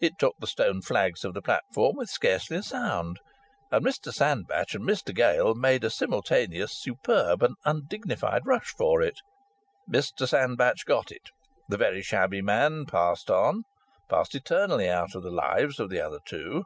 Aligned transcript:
It 0.00 0.14
took 0.18 0.36
the 0.38 0.46
stone 0.46 0.80
flags 0.80 1.22
of 1.22 1.34
the 1.34 1.42
platform 1.42 1.96
with 1.96 2.08
scarcely 2.08 2.56
a 2.56 2.62
sound, 2.62 3.18
and 3.70 3.84
Mr 3.84 4.10
Sandbach 4.10 4.72
and 4.72 4.82
Mr 4.82 5.14
Gale 5.14 5.54
made 5.54 5.84
a 5.84 5.90
simultaneous, 5.90 6.72
superb 6.74 7.42
and 7.42 7.56
undignified 7.66 8.46
rush 8.46 8.68
for 8.68 9.02
it. 9.02 9.16
Mr 9.86 10.26
Sandbach 10.26 10.86
got 10.86 11.12
it. 11.12 11.28
The 11.68 11.76
very 11.76 12.00
shabby 12.00 12.40
man 12.40 12.86
passed 12.86 13.30
on, 13.30 13.64
passed 14.08 14.34
eternally 14.34 14.88
out 14.88 15.14
of 15.14 15.22
the 15.22 15.30
lives 15.30 15.78
of 15.78 15.90
the 15.90 16.00
other 16.00 16.20
two. 16.24 16.64